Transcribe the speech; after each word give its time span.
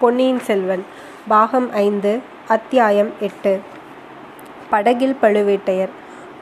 பொன்னியின் 0.00 0.38
செல்வன் 0.38 0.84
பாகம் 1.28 1.72
ஐந்து 1.72 2.18
அத்தியாயம் 2.48 3.08
எட்டு. 3.20 3.58
படகில் 4.70 5.16
பழுவேட்டையர். 5.22 5.88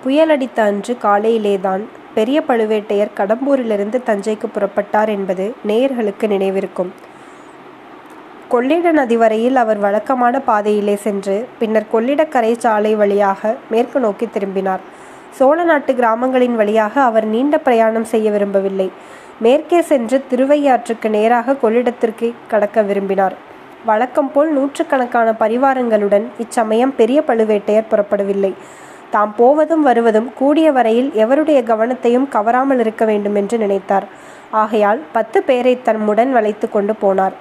புயலடித்த 0.04 0.60
அன்று 0.60 0.96
காலையிலேதான் 1.02 1.80
பெரிய 2.14 2.42
பழுவேட்டையர் 2.48 3.14
கடம்பூரிலிருந்து 3.16 4.02
தஞ்சைக்கு 4.06 4.46
புறப்பட்டார் 4.46 5.08
என்பது 5.08 5.54
நேயர்களுக்கு 5.68 6.26
நினைவிருக்கும். 6.26 6.90
கொள்ளிட 8.48 8.92
நதி 8.92 9.16
வரையில் 9.16 9.56
அவர் 9.56 9.78
வழக்கமான 9.78 10.40
பாதையிலே 10.40 10.96
சென்று 10.96 11.48
பின்னர் 11.58 11.86
கொள்ளிடக்கரை 11.92 12.56
சாலை 12.56 12.94
வழியாக 12.94 13.56
மேற்கு 13.70 14.00
நோக்கி 14.00 14.28
திரும்பினார். 14.32 14.80
சோழ 15.30 15.64
நாட்டு 15.64 15.94
கிராமங்களின் 15.94 16.56
வழியாக 16.56 17.02
அவர் 17.02 17.24
நீண்ட 17.24 17.58
பிரயாணம் 17.58 18.04
செய்ய 18.04 18.30
விரும்பவில்லை. 18.30 18.90
மேற்கே 19.40 19.80
சென்று 19.80 20.24
திருவையாற்றுக்கு 20.30 21.08
நேராக 21.08 21.54
கொள்ளிடத்திற்கு 21.54 22.34
கடக்க 22.48 22.82
விரும்பினார். 22.82 23.45
வழக்கம் 23.88 24.30
போல் 24.34 24.50
நூற்றுக்கணக்கான 24.52 25.32
பரிவாரங்களுடன் 25.40 26.24
இச்சமயம் 26.42 26.92
பெரிய 26.96 27.22
பழுவேட்டையர் 27.26 27.90
புறப்படவில்லை. 27.90 28.50
தாம் 29.10 29.34
போவதும் 29.36 29.82
வருவதும் 29.82 30.32
கூடிய 30.38 30.72
வரையில் 30.72 31.10
எவருடைய 31.24 31.58
கவனத்தையும் 31.70 32.26
கவராமல் 32.32 32.78
இருக்க 32.78 33.04
வேண்டும் 33.04 33.34
என்று 33.34 33.56
நினைத்தார். 33.58 34.06
ஆகையால் 34.50 35.00
பத்து 35.12 35.42
பேரை 35.42 35.74
தம்முடன் 35.82 36.32
வளைத்து 36.32 36.68
கொண்டு 36.70 36.94
போனார். 37.02 37.36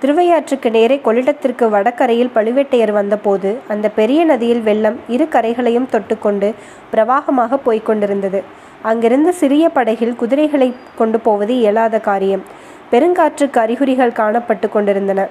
திருவையாற்றுக்கு 0.00 0.70
நேரே 0.70 1.00
கொள்ளிடத்திற்கு 1.04 1.68
வடகரையில் 1.74 2.34
பழுவேட்டையர் 2.34 2.92
வந்தபோது 2.92 3.52
அந்த 3.68 3.88
பெரிய 3.98 4.24
நதியில் 4.24 4.62
வெள்ளம் 4.62 4.98
இரு 5.08 5.28
கரைகளையும் 5.30 5.88
தொட்டுக்கொண்டு 5.94 6.50
பிரவாகமாக 6.92 7.60
போய்கொண்டிருந்தது 7.66 8.42
அங்கிருந்த 8.82 8.82
அங்கிருந்து 8.90 9.32
சிறிய 9.34 9.68
படகில் 9.68 10.16
குதிரைகளை 10.16 10.68
கொண்டு 10.96 11.20
போவது 11.20 11.52
இயலாத 11.56 12.00
காரியம். 12.10 12.42
பெருங்காற்றுக்கு 12.92 13.58
அறிகுறிகள் 13.58 14.18
காணப்பட்டு 14.18 14.68
கொண்டிருந்தன. 14.68 15.22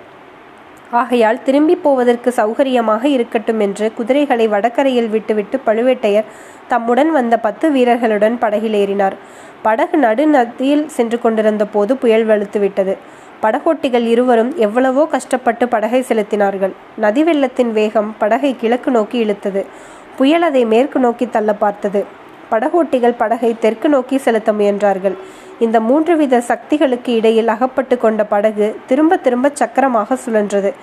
ஆகையால் 0.92 1.42
திரும்பி 1.44 1.76
போவதற்கு 1.76 2.30
சௌகரியமாக 2.38 3.04
இருக்கட்டும் 3.06 3.60
என்று 3.60 3.94
குதிரைகளை 3.94 4.48
வடக்கரையில் 4.48 5.10
விட்டுவிட்டு 5.10 5.60
பழுவேட்டையர் 5.66 6.30
தம்முடன் 6.68 7.12
வந்த 7.12 7.38
பத்து 7.38 7.72
வீரர்களுடன் 7.72 8.38
படகில் 8.38 8.74
ஏறினார். 8.74 9.16
படகு 9.62 9.98
நடுநதியில் 9.98 10.86
சென்று 10.86 11.20
கொண்டிருந்த 11.20 11.66
போது 11.66 11.98
புயல் 11.98 12.26
வலுத்துவிட்டது 12.26 12.96
படகோட்டிகள் 13.44 14.06
இருவரும் 14.06 14.58
எவ்வளவோ 14.58 15.06
கஷ்டப்பட்டு 15.06 15.68
படகை 15.68 16.06
செலுத்தினார்கள். 16.10 16.74
நதி 16.98 17.24
வெள்ளத்தின் 17.24 17.72
வேகம் 17.72 18.16
படகை 18.18 18.56
கிழக்கு 18.62 18.92
நோக்கி 18.92 19.26
இழுத்தது. 19.26 19.66
புயல் 20.18 20.42
அதை 20.42 20.66
மேற்கு 20.66 21.00
நோக்கி 21.00 21.30
தள்ள 21.30 21.54
பார்த்தது. 21.54 22.06
படகோட்டிகள் 22.52 23.16
படகை 23.18 23.56
தெற்கு 23.60 23.90
நோக்கி 23.90 24.18
செலுத்த 24.18 24.52
முயன்றார்கள். 24.52 25.16
இந்த 25.60 25.80
மூன்று 25.80 26.18
வித 26.18 26.42
சக்திகளுக்கு 26.42 27.14
இடையில் 27.14 27.48
அகப்பட்டு 27.48 27.98
கொண்ட 27.98 28.24
படகு 28.26 28.76
திரும்ப 28.86 29.18
திரும்ப 29.18 29.50
சக்கரமாக 29.54 30.18
சுழன்றது. 30.26 30.74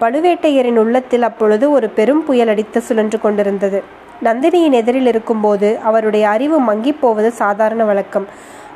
பழுவேட்டையரின் 0.00 0.76
உள்ளத்தில் 0.76 1.22
அப்பொழுது 1.22 1.70
ஒரு 1.70 1.88
பெரும் 1.88 2.24
புயல் 2.24 2.48
அடித்து 2.48 2.80
சுழன்று 2.80 3.20
கொண்டிருந்தது. 3.20 3.82
நந்தினியின் 4.24 4.70
எதிரில் 4.70 5.06
இருக்கும்போது 5.06 5.78
அவருடைய 5.82 6.28
அறிவு 6.28 6.60
மங்கிப் 6.60 7.00
போவது 7.00 7.30
சாதாரண 7.30 7.84
வழக்கம். 7.84 8.26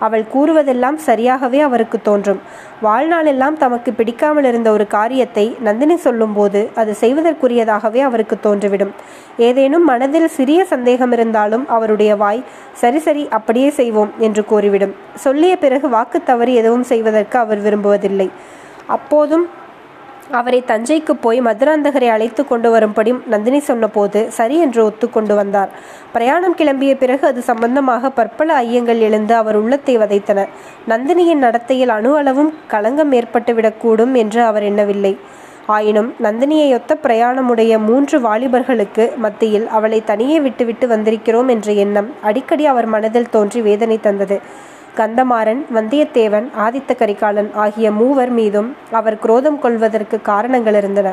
அவள் 0.07 0.25
கூறுவதெல்லாம் 0.35 0.99
சரியாகவே 1.07 1.61
அவருக்கு 1.69 1.99
தோன்றும். 2.09 2.41
வாழ்நாளெல்லாம் 2.87 3.57
தமக்கு 3.63 3.93
பிடிக்காமல் 3.93 4.49
இருந்த 4.51 4.69
ஒரு 4.77 4.87
காரியத்தை 4.97 5.47
நந்தினி 5.67 5.97
சொல்லும்போது 6.07 6.63
அது 6.83 6.95
செய்வதற்குரியதாகவே 7.01 8.03
அவருக்கு 8.09 8.39
தோன்றிவிடும். 8.47 8.93
ஏதேனும் 9.49 9.87
மனதில் 9.93 10.29
சிறிய 10.39 10.61
சந்தேகம் 10.65 11.15
இருந்தாலும் 11.19 11.67
அவருடைய 11.77 12.13
வாய் 12.23 12.43
சரி 12.83 13.03
சரி 13.07 13.25
அப்படியே 13.39 13.71
செய்வோம் 13.81 14.13
என்று 14.19 14.45
கூறிவிடும். 14.53 14.95
சொல்லிய 15.27 15.55
பிறகு 15.65 15.89
வாக்கு 15.97 16.21
தவறு 16.31 16.55
எதுவும் 16.63 16.89
செய்வதற்கு 16.93 17.39
அவர் 17.45 17.63
விரும்புவதில்லை. 17.67 18.29
அப்போதும் 18.97 19.47
அவரை 20.31 20.65
தஞ்சைக்கு 20.67 21.11
போய் 21.21 21.41
மதுராந்தகரை 21.41 22.09
அழைத்து 22.09 22.47
கொண்டு 22.47 22.71
வரும்படி 22.71 23.13
நந்தினி 23.27 23.59
சொன்னபோது 23.59 24.31
சரி 24.31 24.59
என்று 24.59 24.81
ஒத்துக்கொண்டு 24.85 25.35
வந்தார். 25.35 25.69
பிரயாணம் 26.13 26.57
கிளம்பிய 26.57 26.95
பிறகு 26.95 27.27
அது 27.27 27.43
சம்பந்தமாக 27.43 28.11
பற்பல 28.11 28.61
ஐயங்கள் 28.63 28.99
எழுந்து 28.99 29.35
அவர் 29.35 29.57
உள்ளத்தை 29.57 29.99
வதைத்தன. 29.99 30.47
நந்தினியின் 30.89 31.45
நடத்தையில் 31.47 31.89
அணு 31.89 32.17
அளவும் 32.17 32.55
களங்கம் 32.67 33.13
ஏற்பட்டுவிடக்கூடும் 33.13 34.15
என்று 34.15 34.43
அவர் 34.43 34.63
எண்ணவில்லை. 34.63 35.19
ஆயினும் 35.67 36.15
நந்தினியையொத்த 36.23 36.93
பிரயாணமுடைய 37.03 37.79
மூன்று 37.79 38.21
வாலிபர்களுக்கு 38.21 39.17
மத்தியில் 39.17 39.69
அவளை 39.69 40.05
தனியே 40.05 40.41
விட்டுவிட்டு 40.41 40.87
வந்திருக்கிறோம் 40.87 41.49
என்ற 41.49 41.73
எண்ணம் 41.73 42.11
அடிக்கடி 42.23 42.67
அவர் 42.67 42.87
மனதில் 42.87 43.31
தோன்றி 43.31 43.61
வேதனை 43.61 43.99
தந்தது. 44.01 44.69
கந்தமாறன் 44.99 45.61
வந்தியத்தேவன் 45.75 46.47
ஆதித்த 46.65 46.95
கரிகாலன் 47.01 47.51
ஆகிய 47.65 47.91
மூவர் 47.99 48.33
மீதும் 48.39 48.69
அவர் 48.99 49.17
குரோதம் 49.25 49.59
கொள்வதற்கு 49.59 50.17
காரணங்கள் 50.31 50.75
இருந்தன. 50.75 51.09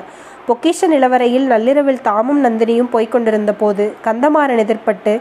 பொக்கிஷ 0.48 0.88
நிலவரையில் 0.94 1.46
நள்ளிரவில் 1.52 2.02
தாமும் 2.02 2.42
நந்தினியும் 2.46 2.92
போய்க் 2.92 3.12
கொண்டிருந்த 3.12 3.54
போது 3.54 3.86
கந்தமாறன் 4.06 4.62
எதிர்பட்டு 4.64 5.14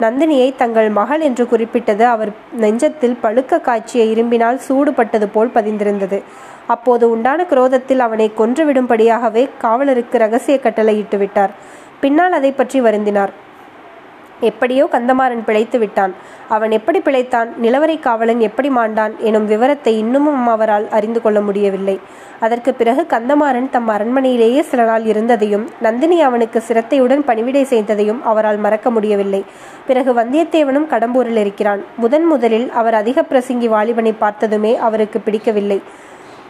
நந்தினியை 0.00 0.48
தங்கள் 0.56 0.88
மகள் 0.98 1.20
என்று 1.20 1.44
குறிப்பிட்டது 1.48 2.04
அவர் 2.06 2.32
நெஞ்சத்தில் 2.60 3.20
பழுக்க 3.22 3.60
காய்ச்சிய 3.60 4.04
இரும்பினால் 4.04 4.58
சூடுபட்டது 4.68 5.26
போல் 5.34 5.54
பதிந்திருந்தது. 5.54 6.18
அப்போது 6.66 7.04
உண்டான 7.10 7.44
குரோதத்தில் 7.44 8.04
அவனை 8.06 8.26
கொன்றுவிடும்படியாகவே 8.38 9.44
காவலருக்கு 9.58 10.18
ரகசிய 10.18 10.58
கட்டளையிட்டு 10.58 11.18
விட்டார் 11.18 11.54
பின்னால் 12.00 12.32
அதை 12.32 12.52
பற்றி 12.52 12.80
வருந்தினார். 12.80 13.32
எப்படியோ 14.50 14.84
கந்தமாறன் 14.92 15.44
பிழைத்து 15.46 15.78
விட்டான். 15.78 16.12
அவன் 16.48 16.70
எப்படி 16.70 16.98
பிழைத்தான்? 16.98 17.48
நிலவரை 17.62 17.96
காவலன் 18.00 18.40
எப்படி 18.40 18.68
மாண்டான்? 18.68 19.12
எனும் 19.18 19.46
விவரத்தை 19.46 19.92
இன்னமும் 19.98 20.46
அவரால் 20.46 20.86
அறிந்து 20.88 21.22
கொள்ள 21.22 21.40
முடியவில்லை. 21.40 21.96
அதற்கு 22.40 22.74
பிறகு 22.74 23.02
கந்தமாறன் 23.08 23.68
தம் 23.70 23.88
அரண்மனையிலேயே 23.88 24.60
சில 24.60 24.84
நாள் 24.84 25.04
இருந்ததையும் 25.04 25.66
நந்தினி 25.80 26.18
அவனுக்கு 26.22 26.60
சிரத்தையுடன் 26.60 27.24
பணிவிடை 27.24 27.64
செய்ததையும் 27.70 28.22
அவரால் 28.22 28.56
மறக்க 28.56 28.90
முடியவில்லை. 28.90 29.42
பிறகு 29.86 30.12
வந்தியத்தேவனும் 30.14 30.90
கடம்பூரில் 30.90 31.40
இருக்கிறான். 31.44 31.82
முதன் 31.96 32.24
முதலில் 32.24 32.70
அவர் 32.70 32.94
அதிக 32.94 33.24
பிரசங்கி 33.30 33.68
வாலிபனை 33.68 34.14
பார்த்ததுமே 34.18 34.76
அவருக்கு 34.76 35.20
பிடிக்கவில்லை. 35.20 35.82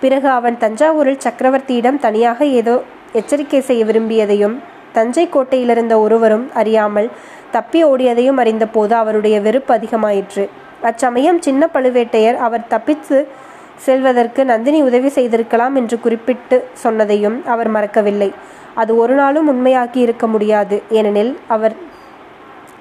பிறகு 0.01 0.29
அவன் 0.29 0.59
தஞ்சாவூரில் 0.61 1.25
சக்கரவர்த்தியிடம் 1.27 1.99
தனியாக 1.99 2.45
ஏதோ 2.61 2.77
எச்சரிக்கை 3.13 3.61
செய்ய 3.61 3.85
விரும்பியதையும் 3.85 4.55
தஞ்சை 4.93 5.29
கோட்டையிலிருந்த 5.29 5.99
ஒருவரும் 6.01 6.51
அறியாமல் 6.55 7.09
தப்பி 7.51 7.85
ஓடியதையும் 7.85 8.37
அறிந்தபோது 8.37 8.95
அவருடைய 8.95 9.41
வெறுப்பு 9.41 9.75
அதிகமாயிற்று. 9.75 10.49
அச்சமயம் 10.83 11.43
சின்ன 11.43 11.69
பழுவேட்டையர் 11.75 12.37
அவர் 12.37 12.69
தப்பித்து 12.69 13.29
செல்வதற்கு 13.77 14.45
நந்தினி 14.45 14.83
உதவி 14.83 15.09
செய்திருக்கலாம் 15.09 15.75
என்று 15.75 16.01
குறிப்பிட்டு 16.01 16.65
சொன்னதையும் 16.85 17.39
அவர் 17.45 17.69
மறக்கவில்லை. 17.69 18.33
அது 18.75 18.97
ஒரு 18.97 19.15
நாளும் 19.15 19.49
உண்மையாக்கி 19.49 19.97
இருக்க 19.97 20.27
முடியாது. 20.27 20.83
ஏனெனில் 20.91 21.39
அவர் 21.49 21.75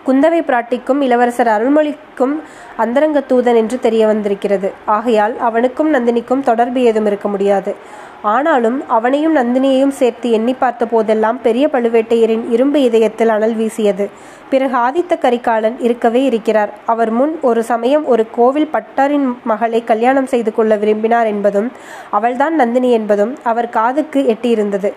குந்தவை 0.07 0.41
பிராட்டிக்கும் 0.41 1.01
இளவரசர் 1.01 1.47
அருள்மொழிக்கும் 1.47 2.35
அந்தரங்க 2.77 3.23
தூதன் 3.29 3.55
என்று 3.55 3.79
தெரிய 3.79 4.05
வந்திருக்கிறது. 4.05 4.71
ஆகையால் 4.85 5.37
அவனுக்கும் 5.39 5.93
நந்தினிக்கும் 5.93 6.39
தொடர்பு 6.39 6.81
ஏதும் 6.81 7.05
இருக்க 7.05 7.27
முடியாது. 7.27 7.75
ஆனாலும் 8.21 8.83
அவனையும் 8.87 9.35
நந்தினியையும் 9.35 9.95
சேர்த்து 9.99 10.31
எண்ணி 10.31 10.53
பார்த்த 10.53 10.85
போதெல்லாம் 10.85 11.41
பெரிய 11.41 11.67
பழுவேட்டையரின் 11.71 12.51
இரும்பு 12.51 12.81
இதயத்தில் 12.81 13.29
அனல் 13.29 13.55
வீசியது. 13.55 14.09
பிறகு 14.49 14.75
ஆதித்த 14.77 15.17
கரிகாலன் 15.19 15.79
இருக்கவே 15.79 16.23
இருக்கிறார். 16.23 16.73
அவர் 16.85 17.09
முன் 17.09 17.39
ஒரு 17.41 17.63
சமயம் 17.63 18.05
ஒரு 18.05 18.27
கோவில் 18.31 18.69
பட்டாரின் 18.73 19.27
மகளை 19.43 19.83
கல்யாணம் 19.83 20.25
செய்து 20.25 20.53
கொள்ள 20.53 20.75
விரும்பினார் 20.75 21.25
என்பதும் 21.25 21.71
அவள்தான் 22.09 22.55
நந்தினி 22.55 22.91
என்பதும் 22.91 23.37
அவர் 23.43 23.69
காதுக்கு 23.69 24.21
எட்டியிருந்தது. 24.27 24.93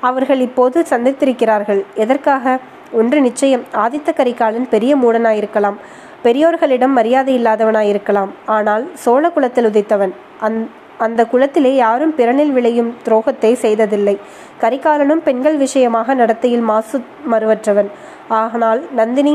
அவர்கள் 0.00 0.40
இப்போது 0.40 0.84
சந்தித்திருக்கிறார்கள். 0.90 1.84
எதற்காக? 1.94 2.58
ஒன்று 2.92 3.20
நிச்சயம் 3.20 3.64
ஆதித்த 3.84 4.12
கரிகாலன் 4.14 4.68
பெரிய 4.68 4.92
மூடனாயிருக்கலாம். 4.96 5.78
பெரியோர்களிடம் 6.24 6.94
மரியாதை 6.98 7.32
இல்லாதவனாயிருக்கலாம். 7.38 8.30
ஆனால் 8.46 8.84
சோழ 8.94 9.30
குலத்தில் 9.30 9.68
உதித்தவன். 9.70 10.12
அந் 10.40 10.58
அந்த 10.98 11.26
குலத்திலே 11.32 11.74
யாரும் 11.74 12.14
பிறனில் 12.14 12.52
விளையும் 12.52 12.94
துரோகத்தை 13.06 13.52
செய்ததில்லை. 13.64 14.18
கரிகாலனும் 14.62 15.22
பெண்கள் 15.26 15.56
விஷயமாக 15.56 16.14
நடத்தையில் 16.14 16.64
மாசு 16.70 16.98
மறுவற்றவன். 17.32 17.90
ஆனால் 18.28 18.82
நந்தினி 19.00 19.34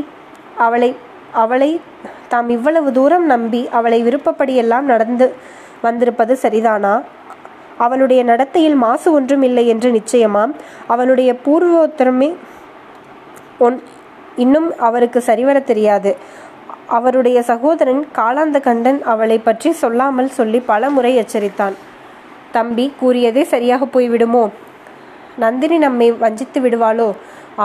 அவளை 0.57 0.95
அவளை 1.31 1.81
தாம் 2.27 2.49
இவ்வளவு 2.49 2.91
தூரம் 2.91 3.25
நம்பி 3.25 3.61
அவளை 3.71 3.99
விருப்பப்படியெல்லாம் 4.03 4.81
நடந்து 4.81 5.33
வந்திருப்பது 5.81 6.37
சரிதானா? 6.41 7.01
அவளுடைய 7.77 8.23
நடத்தையில் 8.23 8.75
மாசு 8.75 9.11
ஒன்றும் 9.11 9.41
இல்லை 9.41 9.67
என்று 9.67 9.89
நிச்சயமாம் 9.91 10.51
அவனுடைய 10.87 11.35
பூர்வோத்தரமே 11.45 12.35
ஒன் 13.65 13.77
இன்னும் 14.35 14.69
அவருக்கு 14.87 15.19
சரிவர 15.21 15.57
தெரியாது. 15.69 16.11
அவருடைய 16.97 17.39
சகோதரன் 17.41 18.01
காலாந்த 18.17 18.57
கண்டன் 18.59 18.99
அவளை 19.13 19.37
பற்றி 19.39 19.69
சொல்லாமல் 19.81 20.35
சொல்லி 20.37 20.59
பல 20.71 20.89
முறை 20.89 21.11
எச்சரித்தான். 21.17 21.75
தம்பி 22.51 22.85
கூறியதே 22.99 23.43
சரியாக 23.53 23.85
போய்விடுமோ? 23.93 24.43
நந்தினி 25.37 25.77
நம்மை 25.77 26.07
வஞ்சித்து 26.23 26.59
விடுவாளோ? 26.61 27.09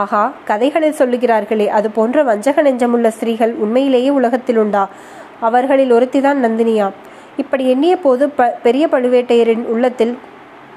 ஆகா 0.02 0.22
கதைகளில் 0.44 0.98
சொல்லுகிறார்களே 1.00 1.66
அது 1.78 1.88
போன்ற 1.90 2.22
வஞ்சக 2.22 2.62
நெஞ்சமுள்ள 2.62 3.08
ஸ்திரீகள் 3.08 3.52
உண்மையிலேயே 3.64 4.10
உலகத்தில் 4.18 4.60
உண்டா? 4.62 4.84
அவர்களில் 5.40 5.94
ஒருத்திதான் 5.96 6.42
நந்தினியா. 6.44 6.86
இப்படி 7.36 7.64
எண்ணிய 7.68 7.94
போது 8.04 8.24
ப 8.38 8.46
பெரிய 8.62 8.84
பழுவேட்டையரின் 8.92 9.64
உள்ளத்தில் 9.74 10.14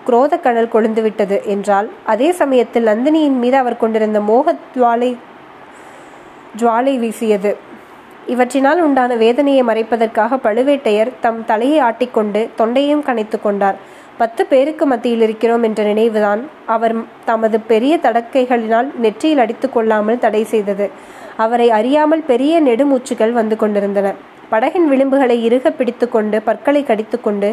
குரோத 0.05 0.39
கடல் 0.39 0.73
கொழுந்துவிட்டது 0.73 1.37
என்றால் 1.45 1.89
அதே 2.05 2.29
சமயத்தில் 2.31 2.89
நந்தினியின் 2.91 3.37
மீது 3.43 3.57
அவர் 3.57 3.81
கொண்டிருந்த 3.83 4.19
மோக 4.29 4.55
ஜுவாலை 4.75 5.11
ஜுவாலை 6.59 6.93
வீசியது. 6.99 7.51
இவற்றினால் 8.33 8.79
உண்டான 8.85 9.15
வேதனையை 9.15 9.63
மறைப்பதற்காக 9.63 10.37
பழுவேட்டையர் 10.43 11.11
தம் 11.19 11.39
தலையை 11.45 11.79
ஆட்டிக்கொண்டு 11.81 12.41
தொண்டையும் 12.57 13.05
கனைத்து 13.07 13.37
கொண்டார். 13.41 13.77
பத்து 14.17 14.41
பேருக்கு 14.45 14.85
மத்தியில் 14.85 15.21
இருக்கிறோம் 15.21 15.63
என்ற 15.63 15.83
நினைவுதான் 15.83 16.41
அவர் 16.65 16.95
தமது 17.25 17.59
பெரிய 17.71 17.93
தடக்கைகளினால் 18.03 18.89
நெற்றியில் 19.03 19.41
அடித்து 19.43 19.69
கொள்ளாமல் 19.69 20.19
தடை 20.19 20.43
செய்தது. 20.43 20.87
அவரை 21.37 21.67
அறியாமல் 21.71 22.23
பெரிய 22.23 22.61
நெடுமூச்சுகள் 22.61 23.33
வந்து 23.39 23.55
கொண்டிருந்தன. 23.55 24.09
படகின் 24.51 24.87
விளிம்புகளை 24.91 25.37
இறுக 25.47 25.71
பிடித்துக்கொண்டு 25.71 26.37
பற்களை 26.47 26.83
கடித்துக்கொண்டு 26.83 27.49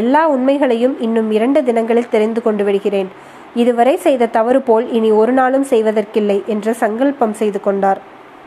எல்லா 0.00 0.22
உண்மைகளையும் 0.34 0.94
இன்னும் 1.06 1.30
இரண்டு 1.38 1.62
தினங்களில் 1.64 2.12
தெரிந்து 2.14 2.42
கொண்டு 2.42 2.64
விடுகிறேன். 2.64 3.10
இதுவரை 3.54 3.96
செய்த 3.96 4.30
தவறு 4.36 4.60
போல் 4.62 4.86
இனி 4.98 5.10
ஒரு 5.20 5.32
நாளும் 5.32 5.66
செய்வதற்கில்லை 5.70 6.38
என்று 6.54 6.74
சங்கல்பம் 6.74 7.36
செய்து 7.40 7.60
கொண்டார். 7.60 8.00